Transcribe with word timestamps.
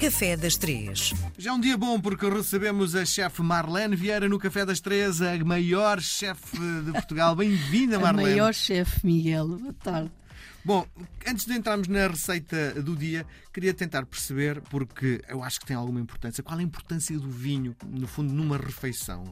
Café 0.00 0.34
das 0.36 0.56
Três. 0.56 1.12
Já 1.36 1.50
é 1.50 1.52
um 1.52 1.60
dia 1.60 1.76
bom 1.76 2.00
porque 2.00 2.26
recebemos 2.28 2.94
a 2.94 3.04
chefe 3.04 3.42
Marlene 3.42 3.94
Vieira 3.94 4.28
no 4.28 4.38
Café 4.38 4.64
das 4.64 4.80
Três, 4.80 5.20
a 5.20 5.36
maior 5.44 6.00
chefe 6.00 6.56
de 6.84 6.92
Portugal. 6.92 7.36
Bem-vinda, 7.36 7.96
A 7.96 8.00
Marlene. 8.00 8.30
maior 8.30 8.54
chefe, 8.54 9.04
Miguel. 9.04 9.46
Boa 9.48 9.74
tarde. 9.82 10.10
Bom, 10.64 10.86
antes 11.26 11.46
de 11.46 11.54
entrarmos 11.54 11.88
na 11.88 12.06
receita 12.06 12.82
do 12.82 12.94
dia, 12.94 13.26
queria 13.52 13.72
tentar 13.72 14.04
perceber, 14.04 14.60
porque 14.62 15.22
eu 15.28 15.42
acho 15.42 15.58
que 15.58 15.66
tem 15.66 15.76
alguma 15.76 16.00
importância, 16.00 16.42
qual 16.42 16.58
a 16.58 16.62
importância 16.62 17.18
do 17.18 17.30
vinho, 17.30 17.74
no 17.86 18.06
fundo, 18.06 18.32
numa 18.32 18.58
refeição. 18.58 19.24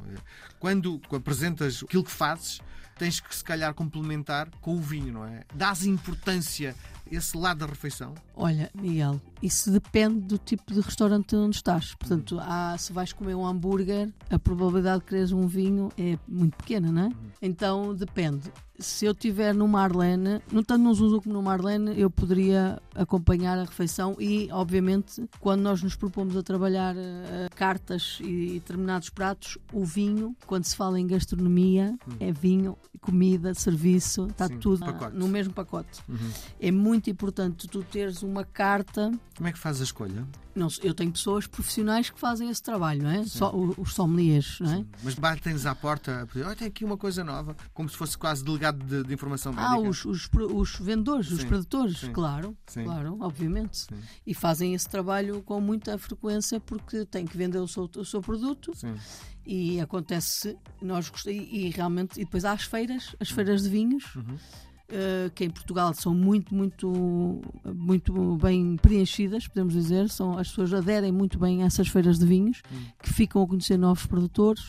Quando 0.59 1.01
apresentas 1.13 1.83
aquilo 1.83 2.03
que 2.03 2.11
fazes, 2.11 2.61
tens 2.99 3.21
que 3.21 3.35
se 3.35 3.45
calhar 3.45 3.73
complementar 3.75 4.51
com 4.61 4.75
o 4.75 4.81
vinho, 4.81 5.13
não 5.13 5.25
é? 5.25 5.45
Dás 5.55 5.85
importância 5.85 6.75
a 7.11 7.15
esse 7.15 7.37
lado 7.37 7.59
da 7.59 7.67
refeição? 7.67 8.15
Olha, 8.35 8.71
Miguel, 8.75 9.21
isso 9.43 9.71
depende 9.71 10.21
do 10.21 10.39
tipo 10.39 10.73
de 10.73 10.81
restaurante 10.81 11.37
onde 11.37 11.57
estás. 11.57 11.95
Portanto, 11.95 12.39
há, 12.41 12.77
se 12.77 12.93
vais 12.93 13.13
comer 13.13 13.35
um 13.35 13.47
hambúrguer, 13.47 14.13
a 14.31 14.39
probabilidade 14.39 15.01
de 15.01 15.07
quereres 15.07 15.33
um 15.33 15.47
vinho 15.47 15.91
é 15.97 16.19
muito 16.27 16.57
pequena, 16.57 16.91
não 16.91 17.03
é? 17.03 17.11
Então 17.41 17.95
depende. 17.95 18.51
Se 18.79 19.07
eu 19.07 19.13
estiver 19.13 19.53
no 19.55 19.67
Marlene, 19.67 20.41
não 20.53 20.63
tanto 20.63 20.85
no 20.85 20.95
Zuzu 20.95 21.21
como 21.21 21.35
no 21.35 21.43
Marlene, 21.43 21.99
eu 21.99 22.09
poderia 22.09 22.81
acompanhar 22.95 23.59
a 23.59 23.65
refeição 23.65 24.17
e, 24.21 24.49
obviamente, 24.53 25.29
quando 25.41 25.63
nós 25.63 25.83
nos 25.83 25.97
propomos 25.97 26.37
a 26.37 26.43
trabalhar 26.43 26.95
eh, 26.97 27.49
cartas 27.57 28.19
e 28.21 28.55
determinados 28.55 29.11
pratos, 29.11 29.59
o 29.73 29.85
vinho, 29.85 30.37
quando 30.47 30.65
se 30.65 30.77
fala 30.77 30.99
em 30.99 31.07
gastronomia, 31.07 31.99
é 32.21 32.31
vinho, 32.31 32.79
comida, 33.01 33.53
serviço, 33.55 34.27
está 34.27 34.47
Sim, 34.47 34.59
tudo 34.59 34.85
pacote. 34.85 35.17
no 35.17 35.27
mesmo 35.27 35.53
pacote. 35.53 36.01
É 36.61 36.71
muito 36.71 37.11
importante 37.11 37.67
tu 37.67 37.83
teres 37.83 38.23
uma 38.23 38.45
carta. 38.45 39.11
Como 39.37 39.49
é 39.49 39.53
que 39.53 39.59
fazes 39.59 39.81
a 39.81 39.85
escolha? 39.85 40.25
Não, 40.55 40.67
eu 40.83 40.93
tenho 40.93 41.13
pessoas 41.13 41.47
profissionais 41.47 42.11
que 42.11 42.19
fazem 42.19 42.51
esse 42.51 42.61
trabalho, 42.61 43.05
não 43.05 43.11
é? 43.11 43.25
Só 43.25 43.55
os 43.55 43.95
sommeliers, 43.95 44.59
não 44.61 44.73
é? 44.73 44.85
Mas 45.05 45.15
batem-nos 45.15 45.67
à 45.67 45.75
porta 45.75 46.29
olha, 46.35 46.57
tem 46.57 46.67
aqui 46.67 46.85
uma 46.85 46.97
coisa 46.97 47.23
nova, 47.23 47.57
como 47.73 47.89
se 47.89 47.97
fosse 47.97 48.19
quase 48.19 48.45
delegado 48.45 48.68
de, 48.73 49.03
de 49.05 49.15
informação 49.15 49.53
médica. 49.53 49.75
Ah, 49.75 49.79
os, 49.79 50.05
os, 50.05 50.29
os 50.33 50.77
vendedores, 50.81 51.31
os 51.31 51.45
produtores, 51.45 51.99
sim. 51.99 52.13
claro, 52.13 52.57
Sim. 52.67 52.85
claro, 52.85 53.17
obviamente. 53.21 53.87
E 54.27 54.35
fazem 54.35 54.75
esse 54.75 54.89
trabalho 54.89 55.43
com 55.43 55.61
muita 55.61 55.97
frequência 55.99 56.61
porque 56.61 57.05
têm 57.05 57.27
que 57.27 57.37
vender 57.37 57.59
o 57.59 57.69
seu, 57.69 57.89
o 57.97 58.05
seu 58.05 58.21
produto 58.21 58.73
e 59.47 59.81
acontece, 59.81 60.57
nós 60.83 61.11
e, 61.27 61.31
e 61.31 61.71
realmente, 61.71 62.21
e 62.21 62.25
depois 62.25 62.45
há 62.45 62.53
as 62.53 62.63
feiras, 62.65 63.17
as 63.19 63.31
feiras 63.31 63.63
de 63.63 63.69
vinhos, 63.71 64.05
Uhum. 64.17 64.37
eh, 64.91 65.31
que 65.35 65.45
em 65.45 65.51
Portugal 65.51 65.93
são 65.95 66.15
muito, 66.15 66.55
muito, 66.55 67.41
muito 67.75 68.37
bem 68.37 68.77
preenchidas, 68.77 69.47
podemos 69.49 69.73
dizer, 69.75 70.09
são, 70.11 70.37
as 70.39 70.49
pessoas 70.49 70.73
aderem 70.75 71.13
muito 71.13 71.39
bem 71.39 71.63
a 71.63 71.67
essas 71.67 71.89
feiras 71.89 72.19
de 72.19 72.27
vinhos, 72.27 72.61
Uhum. 72.71 72.79
que 73.03 73.13
ficam 73.13 73.43
a 73.43 73.47
conhecer 73.47 73.79
novos 73.79 74.05
produtores, 74.07 74.67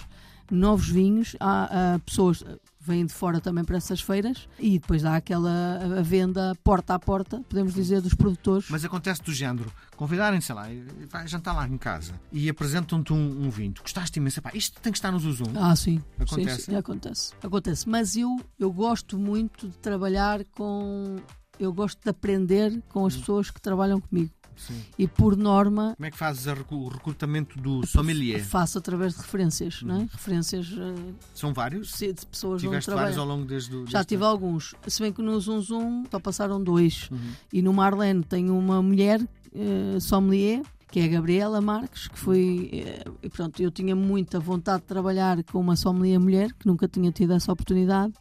novos 0.52 0.88
vinhos, 0.90 1.36
há, 1.40 1.94
há 1.96 2.00
pessoas 2.00 2.44
vêm 2.80 3.06
de 3.06 3.14
fora 3.14 3.42
também 3.42 3.64
para 3.64 3.78
essas 3.78 4.02
feiras 4.02 4.48
e 4.58 4.80
depois 4.80 5.04
há 5.04 5.16
aquela 5.18 6.02
venda 6.04 6.56
porta 6.64 6.94
a 6.94 7.00
porta, 7.00 7.42
podemos 7.50 7.74
dizer, 7.74 8.02
dos 8.02 8.14
produtores. 8.14 8.68
Mas 8.70 8.86
acontece 8.86 9.22
do 9.22 9.34
género, 9.34 9.72
convidarem, 9.96 10.40
sei 10.40 10.56
lá, 10.56 10.68
vai 11.10 11.28
jantar 11.28 11.54
lá 11.54 11.68
em 11.68 11.78
casa 11.78 12.14
e 12.32 12.50
apresentam-te 12.50 13.12
um, 13.12 13.46
um 13.46 13.50
vinho. 13.50 13.74
Gostaste 13.82 14.20
imenso, 14.20 14.42
pá, 14.42 14.52
isto 14.54 14.80
tem 14.82 14.92
que 14.92 14.98
estar 14.98 15.12
no 15.12 15.20
Zuzum. 15.20 15.52
Ah, 15.56 15.76
sim. 15.76 16.02
Acontece? 16.18 16.62
Sim, 16.62 16.72
sim, 16.72 16.76
acontece. 16.76 17.34
Acontece. 17.44 17.90
Mas 17.90 18.16
eu, 18.16 18.40
eu 18.58 18.72
gosto 18.72 19.18
muito 19.18 19.68
de 19.68 19.78
trabalhar 19.78 20.44
com. 20.46 21.18
Eu 21.60 21.74
gosto 21.74 22.02
de 22.02 22.10
aprender 22.10 22.82
com 22.88 23.06
as 23.06 23.18
pessoas 23.18 23.52
que 23.52 23.60
trabalham 23.60 24.00
comigo. 24.00 24.32
Sim. 24.60 24.82
E 24.98 25.08
por 25.08 25.38
norma. 25.38 25.94
Como 25.96 26.06
é 26.06 26.12
que 26.12 26.18
fazes 26.18 26.46
o 26.76 26.88
recrutamento 26.90 27.60
do 27.60 27.86
sommelier? 27.88 28.44
Faço 28.44 28.78
através 28.78 29.14
de 29.16 29.22
referências, 29.22 29.82
não 29.82 30.02
é? 30.02 30.08
Referências 30.12 30.68
eh, 30.78 31.14
São 31.34 31.54
vários? 31.54 31.98
de 31.98 32.14
de 32.14 32.26
pessoas 32.26 32.62
Tiveste 32.62 32.92
vários 32.92 33.18
ao 33.18 33.26
longo 33.26 33.46
desde 33.46 33.76
o. 33.76 33.88
Já 33.88 34.04
tive 34.04 34.24
alguns. 34.24 34.76
Se 34.88 35.02
bem 35.02 35.14
que 35.14 35.22
no 35.22 35.40
Zum 35.40 35.62
Zum 35.62 36.04
só 36.12 36.20
passaram 36.20 36.62
dois. 36.62 37.10
Uhum. 37.10 37.32
E 37.54 37.62
no 37.62 37.74
Marlene 37.74 38.24
tenho 38.24 38.58
uma 38.58 38.82
mulher, 38.82 39.22
eh, 39.56 40.00
sommelier, 40.00 40.62
que 40.92 41.00
é 41.00 41.06
a 41.06 41.08
Gabriela 41.08 41.62
Marques, 41.62 42.08
que 42.08 42.20
foi. 42.20 42.70
eh, 42.74 43.30
pronto, 43.30 43.62
eu 43.62 43.72
tinha 43.72 43.96
muita 43.96 44.40
vontade 44.40 44.82
de 44.82 44.88
trabalhar 44.88 45.42
com 45.46 45.60
uma 45.60 45.76
sommelier 45.76 46.20
mulher, 46.20 46.54
que 46.54 46.68
nunca 46.68 46.88
tinha 46.88 47.12
tido 47.12 47.34
essa 47.34 47.52
oportunidade. 47.52 48.14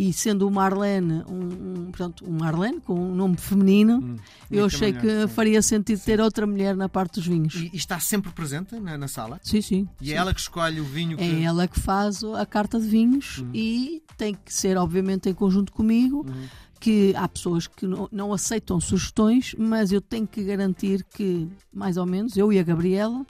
E 0.00 0.12
sendo 0.12 0.46
o 0.46 0.50
Marlene 0.50 1.24
um, 1.28 1.86
um, 1.88 1.90
pronto, 1.90 2.24
um 2.24 2.38
Marlene 2.38 2.80
com 2.80 2.94
um 2.94 3.12
nome 3.16 3.36
feminino, 3.36 3.98
Hum. 3.98 4.16
eu 4.48 4.66
achei 4.66 4.92
que 4.92 5.22
sim. 5.22 5.26
faria 5.28 5.60
sentido 5.60 6.00
ter 6.04 6.20
outra 6.20 6.46
mulher 6.46 6.76
na 6.76 6.88
parte 6.88 7.14
dos 7.14 7.26
vinhos. 7.26 7.56
E, 7.56 7.70
e 7.72 7.76
está 7.76 7.98
sempre 7.98 8.30
presente 8.30 8.78
na, 8.78 8.96
na 8.96 9.08
sala? 9.08 9.40
Sim, 9.42 9.60
sim. 9.60 9.88
E 10.00 10.06
sim. 10.06 10.12
é 10.12 10.16
ela 10.16 10.32
que 10.32 10.38
escolhe 10.40 10.80
o 10.80 10.84
vinho 10.84 11.16
que. 11.18 11.24
É 11.24 11.42
ela 11.42 11.66
que 11.66 11.80
faz 11.80 12.22
a 12.22 12.46
carta 12.46 12.78
de 12.78 12.86
vinhos 12.86 13.38
Uhum. 13.38 13.50
e 13.52 14.00
tem 14.16 14.34
que 14.34 14.54
ser, 14.54 14.76
obviamente, 14.78 15.28
em 15.28 15.34
conjunto 15.34 15.72
comigo. 15.72 16.24
Uhum. 16.28 16.46
Que 16.80 17.12
há 17.16 17.26
pessoas 17.28 17.66
que 17.66 17.84
não, 17.88 18.08
não 18.12 18.32
aceitam 18.32 18.80
sugestões, 18.80 19.52
mas 19.58 19.90
eu 19.90 20.00
tenho 20.00 20.28
que 20.28 20.44
garantir 20.44 21.04
que, 21.12 21.48
mais 21.74 21.96
ou 21.96 22.06
menos, 22.06 22.36
eu 22.36 22.52
e 22.52 22.58
a 22.60 22.62
Gabriela, 22.62 23.26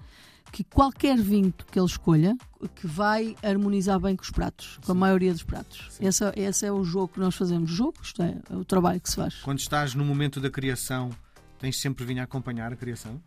que 0.53 0.65
qualquer 0.65 1.17
vinho 1.19 1.53
que 1.71 1.79
ele 1.79 1.87
escolha, 1.87 2.37
que 2.75 2.87
vai 2.87 3.37
harmonizar 3.43 3.99
bem 4.01 4.17
com 4.17 4.23
os 4.23 4.31
pratos, 4.31 4.79
com 4.85 4.93
a 4.93 4.95
Sim. 4.95 5.01
maioria 5.01 5.33
dos 5.33 5.43
pratos. 5.43 5.87
Sim. 5.91 6.07
Esse, 6.07 6.25
é- 6.25 6.33
esse 6.37 6.67
é 6.67 6.73
o 6.73 6.83
jogo 6.85 7.09
que 7.15 7.21
nós 7.21 7.35
fazemos. 7.35 7.71
Jogo, 7.71 7.95
isto 8.03 8.23
é, 8.23 8.37
é 8.51 8.57
o 8.57 8.65
trabalho 8.65 9.01
que 9.01 9.09
se 9.11 9.17
faz. 9.17 9.35
Quando 9.37 9.59
estás 9.59 9.95
no 9.95 10.05
momento 10.05 10.41
da 10.41 10.51
criação, 10.51 11.11
tens 11.59 11.81
sempre 11.81 12.05
vinho 12.05 12.21
a 12.21 12.25
acompanhar 12.25 12.73
a 12.73 12.77
criação? 12.77 13.21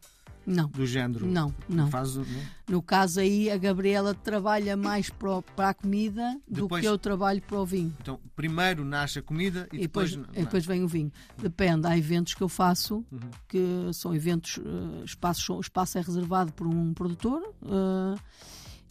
Não, 0.45 0.67
Do 0.69 0.85
género? 0.87 1.25
não, 1.27 1.53
não. 1.69 1.87
Faz, 1.89 2.15
não? 2.15 2.25
No 2.67 2.81
caso 2.81 3.19
aí, 3.19 3.49
a 3.51 3.57
Gabriela 3.57 4.13
trabalha 4.15 4.75
mais 4.75 5.09
para, 5.09 5.41
para 5.41 5.69
a 5.69 5.73
comida 5.73 6.35
do 6.47 6.63
Depois- 6.63 6.81
que 6.81 6.87
eu 6.87 6.97
trabalho 6.97 7.41
para 7.41 7.59
o 7.59 7.65
vinho. 7.65 7.95
Então, 8.01 8.19
primeiro 8.35 8.83
nasce 8.83 9.19
a 9.19 9.21
comida 9.21 9.67
e, 9.71 9.77
E 9.77 9.79
depois, 9.81 10.15
depois. 10.15 10.37
e 10.37 10.41
depois 10.43 10.65
vem 10.65 10.83
o 10.83 10.87
vinho. 10.87 11.11
Depende, 11.37 11.85
há 11.85 11.97
eventos 11.97 12.33
que 12.33 12.41
eu 12.41 12.49
faço 12.49 13.05
Uhum. 13.11 13.19
que 13.47 13.59
são 13.93 14.15
eventos, 14.15 14.57
eh, 14.57 15.03
espaços, 15.05 15.47
o 15.49 15.59
espaço 15.59 15.97
é 15.97 16.01
reservado 16.01 16.51
por 16.53 16.65
um 16.65 16.93
produtor 16.93 17.41
eh, 17.63 18.19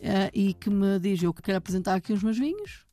eh, 0.01 0.31
e 0.33 0.55
que 0.55 0.71
me 0.71 0.99
diz 1.01 1.23
eu 1.23 1.35
que 1.35 1.43
quero 1.43 1.59
apresentar 1.59 1.95
aqui 1.95 2.13
os 2.13 2.23
meus 2.23 2.39
vinhos. 2.39 2.85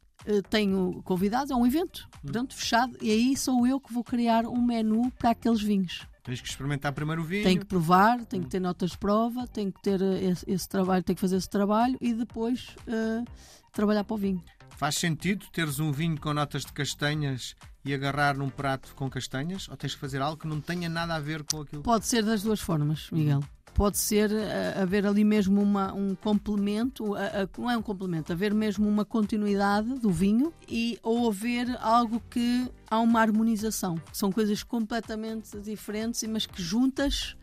tenho 0.50 1.02
convidados, 1.06 1.52
é 1.52 1.56
um 1.56 1.66
evento, 1.66 2.00
Uhum. 2.16 2.20
portanto, 2.24 2.54
fechado, 2.54 2.98
e 3.02 3.10
aí 3.12 3.38
sou 3.38 3.66
eu 3.66 3.80
que 3.80 3.94
vou 3.94 4.04
criar 4.04 4.46
um 4.46 4.62
menu 4.62 5.10
para 5.12 5.30
aqueles 5.30 5.62
vinhos. 5.62 6.06
Tens 6.28 6.42
que 6.42 6.50
experimentar 6.50 6.92
primeiro 6.92 7.22
o 7.22 7.24
vinho. 7.24 7.46
Tenho 7.46 7.62
que 7.62 7.66
provar, 7.66 8.26
tenho 8.26 8.44
que 8.44 8.50
ter 8.50 8.60
notas 8.60 8.92
de 8.92 8.98
prova, 8.98 9.48
tenho 9.48 9.72
que 9.72 9.82
ter 9.82 10.02
eh, 10.02 10.26
esse, 10.26 10.52
esse 10.52 10.68
trabalho, 10.68 11.02
tenho 11.02 11.16
que 11.16 11.22
fazer 11.22 11.38
esse 11.38 11.50
trabalho 11.50 11.98
e 12.02 12.14
depois 12.14 12.76
eh, 12.86 13.24
trabalhar 13.72 14.04
para 14.04 14.14
o 14.14 14.18
vinho. 14.18 14.44
Faz 14.72 14.96
sentido 14.96 15.46
teres 15.54 15.80
um 15.80 15.90
vinho 15.90 16.20
com 16.20 16.34
notas 16.34 16.66
de 16.66 16.74
castanhas 16.74 17.56
e 17.86 17.94
agarrar 17.94 18.36
num 18.36 18.50
prato 18.50 18.94
com 18.94 19.10
castanhas? 19.10 19.70
Ou 19.70 19.78
tens 19.78 19.96
que 19.96 20.02
fazer 20.02 20.22
algo 20.22 20.36
que 20.36 20.50
não 20.50 20.60
tenha 20.60 20.90
nada 20.90 21.16
a 21.16 21.20
ver 21.22 21.44
com 21.44 21.62
aquilo? 21.62 21.82
Pode 21.82 22.06
ser 22.06 22.26
das 22.26 22.44
duas 22.44 22.60
formas, 22.60 23.10
Miguel. 23.10 23.42
Pode 23.78 24.00
ser 24.00 24.32
eh, 24.32 24.74
haver 24.82 25.06
ali 25.06 25.24
mesmo 25.24 25.62
uma, 25.62 25.94
um 25.94 26.16
complemento, 26.16 27.14
a- 27.14 27.48
não 27.60 27.70
é 27.70 27.78
um 27.78 27.82
complemento, 27.84 28.34
haver 28.34 28.52
mesmo 28.52 28.90
uma 28.90 29.06
continuidade 29.06 30.00
do 30.00 30.10
vinho 30.10 30.52
e 30.68 30.98
ou 31.04 31.30
haver 31.30 31.78
algo 31.80 32.20
que 32.28 32.68
há 32.90 33.00
uma 33.00 33.22
harmonização. 33.22 34.02
São 34.12 34.32
coisas 34.32 34.64
completamente 34.64 35.60
diferentes, 35.60 36.24
mas 36.24 36.48
que 36.48 36.60
juntas 36.60 37.38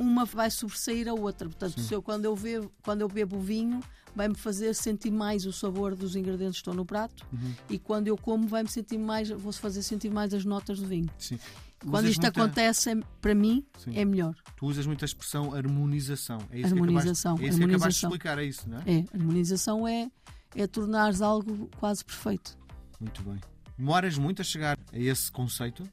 uma 0.00 0.24
vai 0.24 0.50
sobressair 0.50 1.06
a 1.08 1.14
outra. 1.14 1.48
Portanto, 1.48 1.78
se 1.80 1.94
eu, 1.94 2.02
quando, 2.02 2.24
eu 2.24 2.34
bebo, 2.34 2.72
quando 2.82 3.02
eu 3.02 3.08
bebo 3.08 3.36
o 3.36 3.40
vinho, 3.40 3.78
vai-me 4.16 4.34
fazer 4.34 4.74
sentir 4.74 5.12
mais 5.12 5.46
o 5.46 5.52
sabor 5.52 5.94
dos 5.94 6.16
ingredientes 6.16 6.56
que 6.56 6.62
estão 6.62 6.74
no 6.74 6.84
prato 6.84 7.24
Uhum. 7.32 7.52
e 7.70 7.78
quando 7.78 8.08
eu 8.08 8.16
como, 8.16 8.48
vai-me 8.48 8.68
sentir 8.68 8.98
mais, 8.98 9.28
vou 9.30 9.52
fazer 9.52 9.82
sentir 9.84 10.10
mais 10.10 10.34
as 10.34 10.44
notas 10.44 10.80
do 10.80 10.86
vinho. 10.88 11.08
Sim. 11.18 11.38
Quando 11.86 12.06
isto 12.08 12.20
muita- 12.22 12.40
acontece, 12.42 12.90
é- 12.90 12.96
para 13.20 13.34
mim, 13.34 13.64
Sim. 13.78 13.92
é 13.94 14.04
melhor. 14.04 14.34
Tu 14.56 14.66
usas 14.66 14.86
muito 14.86 15.04
a 15.04 15.06
expressão 15.06 15.54
harmonização. 15.54 16.38
É 16.50 16.58
isso 16.60 16.74
Harmonização, 16.74 17.36
Que 17.36 17.44
acabaste, 17.44 17.44
é 17.44 17.48
isso 17.48 17.58
que 17.58 17.64
acabaste 17.64 18.00
de 18.00 18.06
harmonização. 18.06 18.10
explicar, 18.10 18.38
é 18.38 18.44
isso, 18.44 18.68
não 18.68 18.78
é? 18.78 18.82
É, 18.86 19.04
harmonização 19.16 19.88
é, 19.88 20.10
é 20.56 20.66
tornares 20.66 21.22
algo 21.22 21.68
quase 21.78 22.04
perfeito. 22.04 22.58
Muito 23.00 23.22
bem. 23.22 23.38
Demoras 23.76 24.18
muito 24.18 24.42
a 24.42 24.44
chegar 24.44 24.76
a 24.92 24.98
esse 24.98 25.30
conceito? 25.30 25.88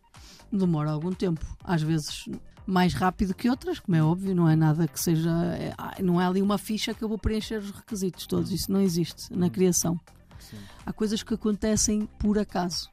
Demora 0.52 0.90
algum 0.92 1.12
tempo. 1.12 1.46
Às 1.64 1.82
vezes 1.84 2.26
mais 2.66 2.96
rápido 2.96 3.36
que 3.36 3.48
outras, 3.48 3.80
como 3.80 3.96
é 3.96 4.02
óbvio, 4.04 4.34
não 4.34 4.50
é 4.50 4.56
nada 4.56 4.88
que 4.88 5.00
seja. 5.00 5.30
é- 5.56 5.74
ah, 5.78 5.96
não 6.02 6.20
é 6.20 6.26
ali 6.26 6.42
uma 6.42 6.58
ficha 6.58 6.96
que 6.96 7.04
eu 7.04 7.08
vou 7.10 7.20
preencher 7.20 7.58
os 7.60 7.70
requisitos 7.70 8.26
todos. 8.26 8.52
Isso 8.52 8.72
não 8.72 8.82
existe 8.82 9.32
na 9.32 9.52
criação. 9.52 10.00
Sim. 10.40 10.58
Há 10.84 10.92
coisas 10.92 11.22
que 11.22 11.34
acontecem 11.36 12.08
por 12.20 12.40
acaso. 12.40 12.90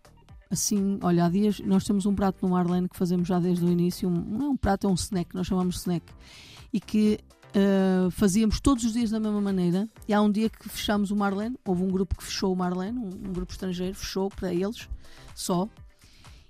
Assim, 0.52 0.99
olha, 1.02 1.25
há 1.25 1.28
dias 1.28 1.58
nós 1.60 1.82
temos 1.82 2.06
um 2.06 2.14
prato 2.14 2.38
no 2.43 2.52
Marlene 2.52 2.88
que 2.88 2.96
fazemos 2.96 3.26
já 3.26 3.40
desde 3.40 3.64
o 3.64 3.69
início. 3.69 4.08
Um, 4.08 4.12
não 4.12 4.46
é 4.46 4.49
um 4.50 4.56
prato, 4.56 4.87
é 4.87 4.90
um 4.90 4.94
snack, 4.94 5.34
nós 5.34 5.49
chamamos 5.49 5.78
snack. 5.78 6.04
E 6.72 6.78
que 6.78 7.19
ah, 7.54 8.08
fazíamos 8.10 8.60
todos 8.60 8.84
os 8.84 8.93
dias 8.93 9.10
da 9.10 9.20
mesma 9.20 9.40
maneira. 9.40 9.88
E 10.08 10.14
há 10.14 10.20
um 10.20 10.31
dia 10.31 10.49
que 10.49 10.69
fechámos 10.69 11.10
o 11.10 11.16
Marlene, 11.16 11.56
houve 11.64 11.82
um 11.82 11.88
grupo 11.88 12.16
que 12.16 12.25
fechou 12.25 12.52
o 12.52 12.56
Marlene, 12.56 12.99
um, 12.99 13.28
um 13.28 13.32
grupo 13.32 13.52
estrangeiro, 13.52 13.94
fechou 13.94 14.31
para 14.31 14.52
eles 14.52 14.88
só. 15.34 15.69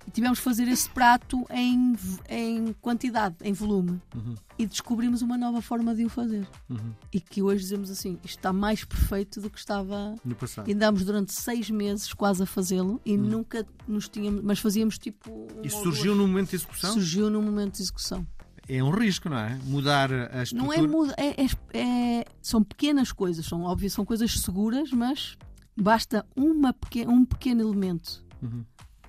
E 0.07 0.11
tivemos 0.11 0.39
que 0.39 0.43
fazer 0.45 0.67
esse 0.67 0.89
prato 0.89 1.45
em, 1.49 1.95
em 2.29 2.73
quantidade, 2.81 3.35
em 3.41 3.53
volume. 3.53 4.01
Uhum. 4.15 4.35
E 4.59 4.65
descobrimos 4.67 5.21
uma 5.21 5.37
nova 5.37 5.61
forma 5.61 5.95
de 5.95 6.05
o 6.05 6.09
fazer. 6.09 6.47
Uhum. 6.69 6.93
E 7.11 7.19
que 7.19 7.41
hoje 7.41 7.61
dizemos 7.63 7.89
assim: 7.89 8.19
isto 8.23 8.37
está 8.37 8.51
mais 8.53 8.83
perfeito 8.83 9.39
do 9.41 9.49
que 9.49 9.57
estava. 9.57 10.15
No 10.23 10.35
passado. 10.35 10.69
E 10.69 10.73
andámos 10.73 11.03
durante 11.05 11.33
seis 11.33 11.69
meses 11.69 12.13
quase 12.13 12.43
a 12.43 12.45
fazê-lo 12.45 13.01
e 13.05 13.17
nunca 13.17 13.65
nos 13.87 14.07
tínhamos. 14.09 14.41
Mas 14.43 14.59
fazíamos 14.59 14.97
tipo. 14.97 15.31
um 15.31 15.61
Isso 15.63 15.81
surgiu 15.83 16.15
no 16.15 16.27
momento 16.27 16.49
de 16.49 16.55
execução? 16.57 16.93
Surgiu 16.93 17.29
no 17.29 17.41
momento 17.41 17.75
de 17.77 17.81
execução. 17.83 18.27
É 18.67 18.81
um 18.81 18.91
risco, 18.91 19.27
não 19.29 19.37
é? 19.37 19.59
Mudar 19.65 20.09
a 20.11 20.43
estrutura. 20.43 20.53
Não 20.55 20.71
é, 20.71 20.81
muda, 20.87 21.13
é, 21.17 21.43
é- 21.43 21.77
é- 22.19 22.25
São 22.41 22.63
pequenas 22.63 23.11
coisas, 23.11 23.45
são 23.45 23.63
óbvio, 23.63 23.89
são 23.89 24.05
coisas 24.05 24.31
seguras, 24.39 24.89
mas 24.91 25.37
basta 25.75 26.25
uma 26.35 26.71
peque- 26.71 27.05
um 27.05 27.25
pequeno 27.25 27.61
elemento 27.61 28.23
Uhum. 28.41 28.63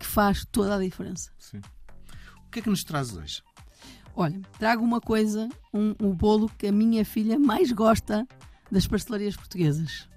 Que 0.05 0.11
faz 0.11 0.45
toda 0.53 0.77
a 0.77 0.79
diferença. 0.79 1.31
Sim. 1.39 1.61
O 2.47 2.51
que 2.51 2.59
é 2.59 2.63
que 2.63 2.69
nos 2.71 2.85
traz 2.85 3.17
hoje? 3.17 3.43
Olha, 4.15 4.41
trago 4.59 4.85
uma 4.85 5.01
coisa, 5.01 5.49
um, 5.73 5.95
o 6.01 6.13
bolo 6.15 6.49
que 6.59 6.67
a 6.69 6.73
minha 6.73 7.05
filha 7.05 7.39
mais 7.39 7.73
gosta 7.73 8.27
das 8.71 8.87
pastelarias 8.87 9.35
portuguesas. 9.37 10.09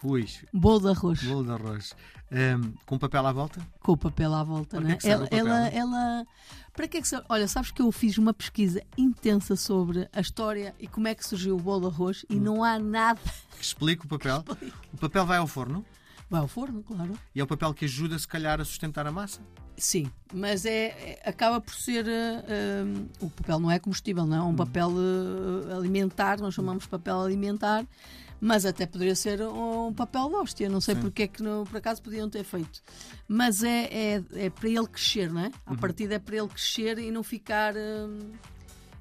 Pois, 0.00 0.44
Bolo 0.52 0.80
de 0.80 0.88
arroz, 0.88 1.22
bolo 1.22 1.44
de 1.44 1.50
arroz. 1.52 1.94
Ahm, 2.32 2.72
com 2.86 2.98
papel 2.98 3.24
à 3.26 3.32
volta? 3.32 3.60
com 3.80 3.96
papel 3.96 4.32
à 4.34 4.42
volta, 4.42 4.80
Para 4.80 4.82
que 4.82 4.88
né? 4.88 4.94
é 4.94 4.96
que 4.96 5.08
ela, 5.08 5.28
ela, 5.30 5.68
ela- 5.68 6.26
Para 6.72 6.88
que 6.88 6.96
é 6.96 7.00
que 7.02 7.06
serve? 7.06 7.26
Olha, 7.28 7.46
sabes 7.46 7.70
que 7.70 7.82
eu 7.82 7.92
fiz 7.92 8.16
uma 8.18 8.32
pesquisa 8.32 8.82
intensa 8.96 9.54
sobre 9.54 10.08
a 10.12 10.20
história 10.20 10.74
e 10.80 10.88
como 10.88 11.06
é 11.08 11.14
que 11.14 11.24
surgiu 11.26 11.56
o 11.56 11.60
bolo 11.60 11.88
de 11.90 11.94
arroz 11.94 12.24
Hum. 12.24 12.34
e 12.36 12.40
não 12.40 12.64
há 12.64 12.78
nada. 12.78 13.20
Que 13.56 13.62
explica 13.64 14.04
o 14.04 14.08
papel. 14.08 14.42
O 14.92 14.96
papel 14.96 15.26
vai 15.26 15.38
ao 15.38 15.46
forno 15.46 15.84
Vai 16.32 16.40
ao 16.40 16.48
forno, 16.48 16.82
claro. 16.82 17.12
e 17.34 17.40
é 17.40 17.44
o 17.44 17.46
papel 17.46 17.74
que 17.74 17.84
ajuda, 17.84 18.18
se 18.18 18.26
calhar, 18.26 18.58
a 18.58 18.64
sustentar 18.64 19.06
a 19.06 19.12
massa. 19.12 19.38
Sim, 19.76 20.10
mas 20.32 20.64
é, 20.64 20.86
é- 20.86 21.22
acaba 21.28 21.60
por 21.60 21.74
ser. 21.74 22.08
eh, 22.08 22.44
eh, 22.48 22.84
o 23.20 23.28
papel 23.28 23.60
não 23.60 23.70
é 23.70 23.78
combustível, 23.78 24.24
não 24.26 24.36
é? 24.36 24.38
É 24.40 24.42
um 24.42 24.56
papel 24.56 24.90
eh, 25.70 25.74
alimentar, 25.74 26.40
nós 26.40 26.54
chamamos 26.54 26.86
papel 26.86 27.20
alimentar, 27.20 27.86
mas 28.40 28.64
até 28.64 28.86
poderia 28.86 29.14
ser 29.14 29.42
um 29.42 29.92
papel 29.92 30.28
de 30.30 30.34
hóstia. 30.36 30.68
Não 30.70 30.80
sei 30.80 30.94
Sim. 30.94 31.00
porque 31.02 31.22
é 31.24 31.26
que 31.28 31.42
no- 31.42 31.64
por 31.66 31.76
acaso 31.76 32.02
podiam 32.02 32.28
ter 32.30 32.44
feito. 32.44 32.80
Mas 33.28 33.62
é, 33.62 33.84
é, 34.16 34.24
é 34.46 34.50
para 34.50 34.68
ele 34.70 34.86
crescer, 34.86 35.30
não 35.30 35.40
é? 35.42 35.46
Uhum. 35.46 35.52
A 35.66 35.74
partida 35.76 36.14
é 36.14 36.18
para 36.18 36.36
ele 36.36 36.48
crescer 36.48 36.98
e 36.98 37.10
não 37.10 37.22
ficar. 37.22 37.76
eh, 37.76 38.06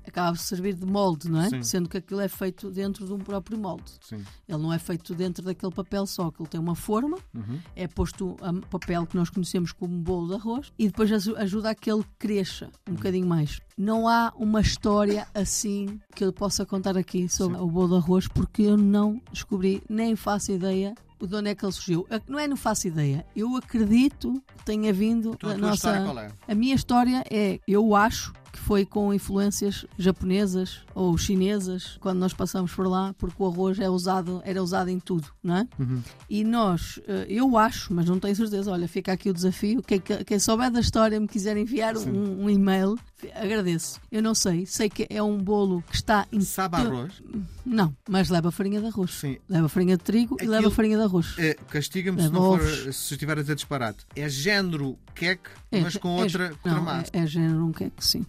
acaba 0.08 0.32
por 0.32 0.40
servir 0.40 0.74
de 0.74 0.86
molde, 0.86 1.30
não 1.30 1.42
é? 1.42 1.50
Sim. 1.50 1.64
Sendo 1.64 1.90
que 1.90 1.98
aquilo 1.98 2.20
é 2.22 2.28
feito 2.28 2.70
dentro 2.72 3.06
de 3.06 3.14
um 3.14 3.20
próprio 3.20 3.58
molde. 3.58 3.92
Sim. 4.02 4.24
Ele 4.48 4.58
não 4.62 4.72
é 4.74 4.80
feito 4.80 5.14
dentro 5.16 5.44
daquele 5.44 5.72
papel 5.74 6.06
só, 6.06 6.32
que 6.32 6.42
ele 6.42 6.50
tem 6.50 6.60
uma 6.60 6.76
forma 6.76 7.18
Uhum. 7.34 7.60
é 7.76 7.88
posto 7.88 8.36
a 8.42 8.54
papel 8.68 9.06
que 9.06 9.16
nós 9.16 9.30
conhecemos 9.30 9.72
como 9.72 9.98
bolo 10.00 10.28
de 10.30 10.36
arroz 10.36 10.72
e 10.78 10.88
depois 10.88 11.12
aju- 11.12 11.36
ajuda 11.38 11.70
a 11.72 11.76
que 11.76 11.92
ele 11.92 12.04
cresça 12.20 12.70
um 12.90 12.94
bocadinho 12.94 13.28
mais. 13.28 13.60
Não 13.78 14.08
há 14.08 14.32
uma 14.36 14.62
história 14.62 15.28
assim 15.34 16.00
que 16.16 16.24
eu 16.24 16.32
possa 16.34 16.66
contar 16.66 16.98
aqui 16.98 17.28
sobre 17.30 17.58
Sim. 17.58 17.64
o 17.64 17.68
bolo 17.68 17.90
de 17.90 17.96
arroz 18.06 18.28
porque 18.28 18.64
eu 18.64 18.78
não 18.78 19.22
descobri, 19.32 19.82
nem 19.90 20.16
faço 20.16 20.52
ideia 20.52 20.94
de 21.20 21.36
onde 21.36 21.50
é 21.50 21.56
que 21.56 21.64
ele 21.64 21.72
surgiu. 21.72 22.08
Não 22.28 22.40
é 22.40 22.48
não 22.48 22.58
faço 22.58 22.88
ideia. 22.88 23.24
Eu 23.36 23.56
acredito 23.56 24.42
que 24.58 24.66
tenha 24.66 24.92
vindo 24.92 25.32
Então 25.36 25.52
a 25.52 25.58
nossa. 25.58 25.76
história 25.96 26.34
é? 26.48 26.52
A 26.52 26.56
minha 26.56 26.74
história 26.76 27.24
é, 27.30 27.60
eu 27.68 27.96
acho 27.96 28.34
que 28.52 28.60
foi 28.60 28.86
com 28.86 29.14
influências 29.14 29.86
japonesas 29.98 30.80
ou 30.94 31.18
chinesas 31.18 31.98
quando 32.00 32.20
nós 32.20 32.34
passamos 32.34 32.72
por 32.74 32.86
lá, 32.88 33.14
porque 33.18 33.42
o 33.42 33.48
arroz 33.48 33.80
é 33.80 33.90
usado, 33.90 34.42
era 34.46 34.62
usado 34.62 34.90
em 34.90 35.00
tudo, 35.00 35.28
não 35.42 35.58
é? 35.58 35.68
Uhum. 35.80 36.02
E 36.30 36.44
nós, 36.44 37.00
eh, 37.08 37.26
eu 37.30 37.58
acho, 37.58 37.94
mas 37.94 38.06
não 38.06 38.20
tenho 38.20 38.36
certeza, 38.36 38.72
olha, 38.72 38.88
fica 38.88 39.12
aqui 39.14 39.30
o 39.30 39.34
desafio. 39.34 39.82
Quem, 39.82 40.00
quem 40.02 40.40
souber 40.40 40.70
da 40.70 40.80
história 40.82 41.20
me 41.20 41.28
quiser 41.28 41.56
enviar 41.56 41.96
um, 41.98 42.44
um 42.44 42.50
e-mail, 42.50 42.98
agradeço. 43.36 44.00
Eu 44.12 44.22
não 44.22 44.36
sei, 44.36 44.66
sei 44.66 44.90
que 44.90 45.08
é 45.10 45.22
um 45.24 45.38
bolo 45.38 45.82
que 45.90 45.96
está 45.96 46.28
em. 46.32 46.42
Sabe 46.42 46.76
arroz? 46.78 47.22
Não, 47.66 47.96
mas 48.10 48.30
leva 48.30 48.52
farinha 48.52 48.82
de 48.82 48.88
arroz. 48.88 49.12
Sim. 49.12 49.38
Leva 49.48 49.70
farinha 49.70 49.96
de 49.96 50.04
trigo 50.04 50.34
e 50.36 50.44
Aquilo- 50.44 50.52
leva 50.52 50.72
farinha 50.72 50.98
de 50.98 51.04
arroz. 51.04 51.36
É, 51.38 51.54
Castiga-me 51.70 52.22
se 52.22 52.30
não 52.30 52.58
for, 52.58 52.62
se 52.94 53.14
estiver 53.14 53.38
a 53.38 53.42
dizer 53.42 53.56
disparate. 53.56 54.06
É 54.16 54.28
género 54.28 54.98
queque, 55.16 55.50
É, 55.72 55.80
mas 55.82 55.96
com 55.98 56.20
é- 56.20 56.24
outra, 56.24 56.50
com 56.50 56.70
outra 56.70 56.74
não, 56.74 56.82
massa. 56.84 57.10
É, 57.14 57.20
é 57.20 57.28
género 57.28 57.66
um 57.66 57.72
queque, 57.72 57.94
sim. 58.04 58.26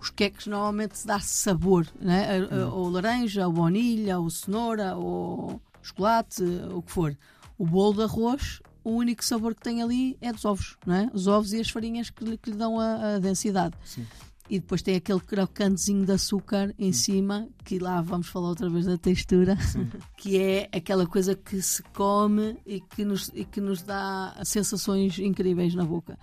Os 0.00 0.10
queques 0.10 0.46
normalmente 0.46 1.06
dá 1.06 1.20
sabor, 1.20 1.86
né? 2.00 2.40
Hum. 2.40 2.70
ou 2.72 2.90
laranja, 2.90 3.46
ou 3.46 3.52
baunilha, 3.52 4.18
ou 4.18 4.30
cenoura, 4.30 4.96
ou 4.96 5.60
chocolate, 5.82 6.42
o 6.72 6.82
que 6.82 6.92
for. 6.92 7.16
O 7.58 7.66
bolo 7.66 7.94
de 7.94 8.02
arroz, 8.02 8.60
o 8.82 8.90
único 8.90 9.24
sabor 9.24 9.54
que 9.54 9.62
tem 9.62 9.82
ali 9.82 10.16
é 10.20 10.32
dos 10.32 10.44
ovos, 10.44 10.76
não 10.86 10.94
é? 10.94 11.10
Os 11.12 11.26
ovos 11.26 11.52
e 11.52 11.60
as 11.60 11.70
farinhas 11.70 12.10
que 12.10 12.24
lhe, 12.24 12.36
que 12.36 12.50
lhe 12.50 12.56
dão 12.56 12.78
a, 12.78 13.14
a 13.14 13.18
densidade. 13.18 13.74
Sim. 13.84 14.06
E 14.48 14.58
depois 14.58 14.82
tem 14.82 14.94
aquele 14.94 15.20
crocantezinho 15.20 16.04
de 16.04 16.12
açúcar 16.12 16.74
em 16.78 16.92
cima, 16.92 17.48
que 17.64 17.78
lá 17.78 18.02
vamos 18.02 18.28
falar 18.28 18.48
outra 18.48 18.68
vez 18.68 18.84
da 18.84 18.98
textura, 18.98 19.56
que 20.18 20.38
é 20.38 20.68
aquela 20.70 21.06
coisa 21.06 21.34
que 21.34 21.62
se 21.62 21.82
come 21.94 22.58
e 22.66 22.78
que 22.78 23.06
nos, 23.06 23.30
e 23.32 23.44
que 23.46 23.60
nos 23.60 23.82
dá 23.82 24.38
sensações 24.44 25.18
incríveis 25.18 25.74
na 25.74 25.84
boca. 25.84 26.18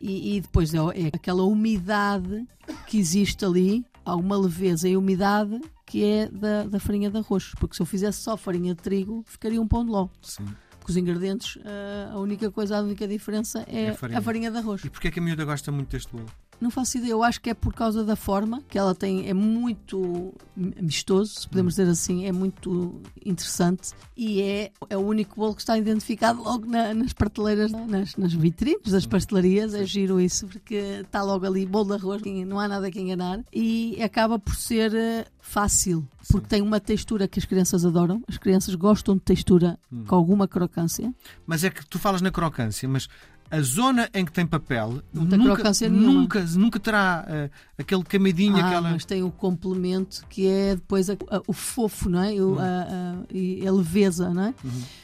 E, 0.00 0.36
e 0.36 0.40
depois 0.40 0.72
é, 0.74 0.78
é 0.78 1.06
aquela 1.12 1.42
umidade 1.44 2.46
que 2.86 2.98
existe 2.98 3.44
ali, 3.44 3.84
alguma 4.04 4.36
leveza 4.38 4.88
e 4.88 4.96
umidade 4.96 5.60
que 5.86 6.04
é 6.04 6.28
da, 6.28 6.64
da 6.64 6.78
farinha 6.78 7.10
de 7.10 7.16
arroz. 7.16 7.52
Porque 7.58 7.74
se 7.74 7.82
eu 7.82 7.86
fizesse 7.86 8.20
só 8.20 8.36
farinha 8.36 8.74
de 8.74 8.82
trigo, 8.82 9.24
ficaria 9.26 9.60
um 9.60 9.66
pão 9.66 9.84
de 9.84 9.90
ló. 9.90 10.08
Sim. 10.22 10.44
Porque 10.78 10.92
os 10.92 10.96
ingredientes, 10.96 11.58
ah, 11.64 12.10
a 12.12 12.18
única 12.18 12.50
coisa, 12.50 12.78
a 12.78 12.82
única 12.82 13.08
diferença 13.08 13.64
é, 13.66 13.84
É 13.84 13.88
a 13.90 13.94
farinha. 13.94 14.18
a 14.18 14.22
farinha 14.22 14.50
de 14.50 14.58
arroz. 14.58 14.84
E 14.84 14.90
porquê 14.90 15.08
é 15.08 15.10
que 15.10 15.18
a 15.18 15.22
miúda 15.22 15.44
gosta 15.44 15.72
muito 15.72 15.88
deste 15.90 16.12
bolo? 16.12 16.26
Não 16.60 16.70
faço 16.70 16.98
ideia, 16.98 17.12
eu 17.12 17.22
acho 17.22 17.40
que 17.40 17.50
é 17.50 17.54
por 17.54 17.72
causa 17.72 18.04
da 18.04 18.16
forma 18.16 18.62
que 18.68 18.76
ela 18.76 18.94
tem, 18.94 19.28
é 19.28 19.34
muito 19.34 20.34
amistoso, 20.78 21.40
se 21.40 21.48
podemos 21.48 21.74
dizer 21.74 21.88
assim, 21.88 22.24
é 22.26 22.32
muito 22.32 23.00
interessante. 23.24 23.90
E 24.16 24.40
é, 24.42 24.72
é 24.90 24.96
o 24.96 25.00
único 25.00 25.36
bolo 25.36 25.54
que 25.54 25.60
está 25.62 25.78
identificado 25.78 26.42
logo 26.42 26.66
na- 26.66 26.92
nas 26.94 27.12
prateleiras, 27.12 27.70
nas, 27.72 28.16
nas 28.16 28.32
vitrines 28.32 28.90
das 28.90 29.06
pastelarias. 29.06 29.74
É 29.74 29.84
giro 29.84 30.20
isso, 30.20 30.46
porque 30.46 30.74
está 30.74 31.22
logo 31.22 31.46
ali 31.46 31.64
bolo 31.64 31.86
de 31.96 32.02
arroz, 32.02 32.22
não 32.46 32.58
há 32.58 32.66
nada 32.68 32.90
que 32.90 33.00
enganar. 33.00 33.40
E 33.52 34.00
acaba 34.02 34.38
por 34.38 34.54
ser 34.56 34.92
eh, 34.94 35.26
fácil, 35.40 36.06
porque 36.30 36.48
tem 36.48 36.60
uma 36.62 36.80
textura 36.80 37.28
que 37.28 37.38
as 37.38 37.44
crianças 37.44 37.84
adoram, 37.84 38.22
as 38.28 38.36
crianças 38.36 38.74
gostam 38.74 39.14
de 39.14 39.20
textura 39.22 39.78
com 40.06 40.14
alguma 40.14 40.48
crocância. 40.48 41.14
Mas 41.46 41.62
é 41.64 41.70
que 41.70 41.86
tu 41.86 41.98
falas 41.98 42.20
na 42.20 42.30
crocância, 42.30 42.88
mas 42.88 43.08
a 43.50 43.60
zona 43.62 44.08
em 44.12 44.24
que 44.24 44.32
tem 44.32 44.46
papel 44.46 45.02
nunca, 45.12 45.36
nunca, 45.36 46.44
nunca 46.44 46.78
terá 46.80 47.24
eh, 47.28 47.50
aquele 47.78 48.02
camadinho, 48.04 48.56
Ah, 48.56 48.66
aquela. 48.66 48.90
mas 48.90 49.04
tem 49.04 49.22
o 49.22 49.30
complemento 49.30 50.24
que 50.28 50.46
é 50.46 50.74
depois 50.74 51.08
a- 51.08 51.14
a- 51.30 51.42
o 51.46 51.52
fofo, 51.52 52.08
não 52.08 52.22
é? 52.22 52.32
Uhum. 52.32 52.54
O- 52.54 52.58
a, 52.58 52.62
a- 52.64 53.24
e 53.32 53.66
a 53.66 53.72
leveza, 53.72 54.28
não 54.34 54.42
é? 54.44 54.54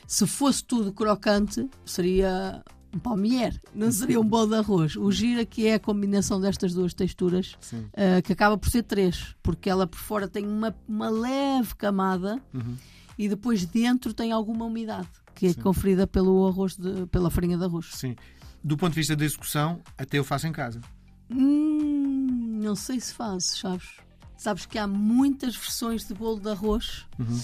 Se 0.06 0.26
fosse 0.26 0.62
tudo 0.62 0.92
crocante, 0.92 1.68
seria 1.84 2.62
um 2.94 2.98
palmier, 2.98 3.60
não 3.74 3.90
seria 3.90 4.20
um 4.20 4.24
bolo 4.24 4.48
de 4.50 4.54
arroz. 4.56 4.94
O 4.94 5.10
giro 5.10 5.40
aqui 5.40 5.66
é 5.66 5.74
a 5.74 5.80
combinação 5.80 6.40
destas 6.40 6.72
duas 6.72 6.94
texturas, 6.94 7.56
Sim. 7.60 7.86
ah, 7.96 8.22
que 8.22 8.32
acaba 8.32 8.56
por 8.56 8.68
ser 8.70 8.82
três, 8.84 9.34
porque 9.42 9.68
ela 9.68 9.86
por 9.86 9.98
fora 9.98 10.28
tem 10.28 10.46
uma, 10.46 10.72
uma 10.86 11.08
leve 11.10 11.74
camada 11.74 12.40
Uhum. 12.52 12.76
e 13.18 13.28
depois 13.28 13.64
dentro 13.66 14.14
tem 14.14 14.30
alguma 14.30 14.64
umidade, 14.64 15.08
que 15.34 15.48
é 15.48 15.54
conferida 15.54 16.06
pelo 16.06 16.46
arroz 16.46 16.76
de- 16.76 17.06
pela 17.06 17.30
farinha 17.30 17.58
de 17.58 17.64
arroz. 17.64 17.86
Sim. 17.94 18.14
Do 18.64 18.76
ponto 18.78 18.90
de 18.94 19.00
vista 19.00 19.14
da 19.14 19.24
execução, 19.24 19.82
até 19.98 20.18
eu 20.18 20.24
faço 20.24 20.46
em 20.46 20.52
casa. 20.52 20.80
Hum, 21.30 22.60
não 22.62 22.74
sei 22.74 22.98
se 23.00 23.12
fazes, 23.12 23.58
sabes? 23.58 23.88
Sabes 24.36 24.66
que 24.66 24.78
há 24.78 24.86
muitas 24.86 25.54
versões 25.56 26.06
de 26.06 26.14
bolo 26.14 26.40
de 26.40 26.48
arroz 26.50 27.06
Uhum. 27.18 27.40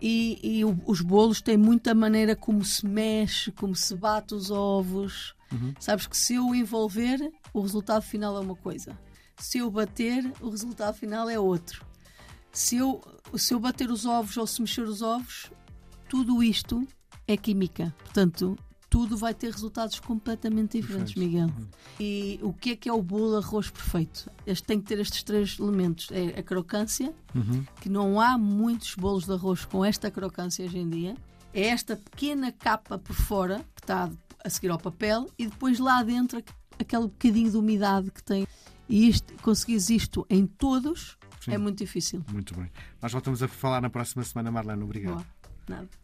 e, 0.00 0.38
e 0.42 0.64
os 0.86 1.00
bolos 1.00 1.40
têm 1.40 1.56
muita 1.56 1.94
maneira 1.94 2.34
como 2.36 2.64
se 2.64 2.86
mexe, 2.86 3.50
como 3.52 3.74
se 3.74 3.94
bate 3.94 4.34
os 4.34 4.50
ovos. 4.50 5.34
Uhum. 5.52 5.74
Sabes 5.78 6.06
que 6.06 6.16
se 6.16 6.34
eu 6.34 6.54
envolver, 6.54 7.18
o 7.52 7.60
resultado 7.60 8.02
final 8.02 8.36
é 8.36 8.40
uma 8.40 8.56
coisa. 8.56 8.98
Se 9.38 9.58
eu 9.58 9.70
bater, 9.70 10.30
o 10.40 10.50
resultado 10.50 10.94
final 10.94 11.28
é 11.28 11.38
outro. 11.38 11.84
Se 12.52 12.76
eu, 12.76 13.00
se 13.36 13.52
eu 13.54 13.58
bater 13.60 13.90
os 13.90 14.06
ovos 14.06 14.36
ou 14.36 14.46
se 14.46 14.60
mexer 14.60 14.82
os 14.82 15.02
ovos, 15.02 15.50
tudo 16.08 16.42
isto 16.42 16.86
é 17.26 17.36
química. 17.36 17.92
Portanto, 18.04 18.56
tudo 18.94 19.16
vai 19.16 19.34
ter 19.34 19.50
resultados 19.50 19.98
completamente 19.98 20.80
diferentes, 20.80 21.14
Diferentes. 21.14 21.48
Miguel. 21.48 21.48
Uhum. 21.58 21.66
E 21.98 22.38
o 22.42 22.52
que 22.52 22.70
é 22.70 22.76
que 22.76 22.88
é 22.88 22.92
o 22.92 23.02
bolo 23.02 23.36
arroz 23.38 23.68
perfeito? 23.68 24.30
Este 24.46 24.64
tem 24.64 24.80
que 24.80 24.86
ter 24.86 25.00
estes 25.00 25.24
três 25.24 25.58
elementos: 25.58 26.08
é 26.12 26.38
a 26.38 26.42
crocância, 26.44 27.12
Uhum. 27.34 27.64
que 27.80 27.88
não 27.88 28.20
há 28.20 28.38
muitos 28.38 28.94
bolos 28.94 29.24
de 29.24 29.32
arroz 29.32 29.64
com 29.64 29.84
esta 29.84 30.12
crocância 30.12 30.64
hoje 30.64 30.78
em 30.78 30.88
dia. 30.88 31.16
É 31.52 31.62
esta 31.66 31.96
pequena 31.96 32.52
capa 32.52 32.96
por 32.96 33.14
fora, 33.16 33.64
que 33.74 33.82
está 33.82 34.08
a 34.44 34.48
seguir 34.50 34.68
ao 34.70 34.78
papel, 34.78 35.28
e 35.36 35.46
depois 35.48 35.80
lá 35.80 36.00
dentro 36.04 36.38
aqu- 36.38 36.52
aquele 36.78 37.02
bocadinho 37.08 37.50
de 37.50 37.56
umidade 37.56 38.12
que 38.12 38.22
tem. 38.22 38.46
E 38.88 39.08
isto, 39.08 39.34
conseguires 39.42 39.90
isto 39.90 40.24
em 40.30 40.46
todos 40.46 41.16
Sim. 41.40 41.50
é 41.52 41.58
muito 41.58 41.78
difícil. 41.78 42.22
Muito 42.32 42.54
bem. 42.54 42.70
Nós 43.02 43.10
voltamos 43.10 43.42
a 43.42 43.48
falar 43.48 43.80
na 43.80 43.90
próxima 43.90 44.22
semana, 44.22 44.52
Marlene. 44.52 44.84
Obrigado. 44.84 45.14
Boa. 45.14 45.26
Nada. 45.68 46.03